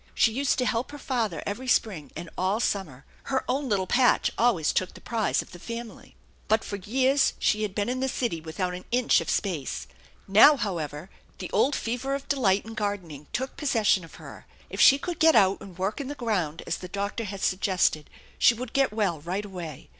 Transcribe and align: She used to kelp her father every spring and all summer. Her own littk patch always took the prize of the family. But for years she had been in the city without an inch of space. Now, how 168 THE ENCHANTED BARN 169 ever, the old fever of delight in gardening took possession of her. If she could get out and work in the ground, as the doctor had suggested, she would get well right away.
She 0.15 0.31
used 0.31 0.57
to 0.57 0.65
kelp 0.65 0.89
her 0.89 0.97
father 0.97 1.43
every 1.45 1.67
spring 1.67 2.11
and 2.15 2.27
all 2.35 2.59
summer. 2.59 3.05
Her 3.25 3.45
own 3.47 3.69
littk 3.69 3.89
patch 3.89 4.31
always 4.35 4.73
took 4.73 4.95
the 4.95 4.99
prize 4.99 5.43
of 5.43 5.51
the 5.51 5.59
family. 5.59 6.15
But 6.47 6.63
for 6.63 6.77
years 6.77 7.33
she 7.37 7.61
had 7.61 7.75
been 7.75 7.87
in 7.87 7.99
the 7.99 8.09
city 8.09 8.41
without 8.41 8.73
an 8.73 8.85
inch 8.89 9.21
of 9.21 9.29
space. 9.29 9.85
Now, 10.27 10.57
how 10.57 10.73
168 10.79 11.19
THE 11.37 11.45
ENCHANTED 11.45 11.53
BARN 11.53 11.53
169 11.53 11.53
ever, 11.53 11.53
the 11.53 11.53
old 11.55 11.75
fever 11.75 12.15
of 12.15 12.27
delight 12.27 12.65
in 12.65 12.73
gardening 12.73 13.27
took 13.31 13.55
possession 13.55 14.03
of 14.03 14.15
her. 14.15 14.47
If 14.71 14.81
she 14.81 14.97
could 14.97 15.19
get 15.19 15.35
out 15.35 15.61
and 15.61 15.77
work 15.77 16.01
in 16.01 16.07
the 16.07 16.15
ground, 16.15 16.63
as 16.65 16.77
the 16.77 16.87
doctor 16.87 17.25
had 17.25 17.41
suggested, 17.41 18.09
she 18.39 18.55
would 18.55 18.73
get 18.73 18.91
well 18.91 19.19
right 19.21 19.45
away. 19.45 19.89